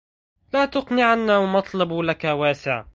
[0.53, 2.85] لا تقنعن ومطلب لك واسع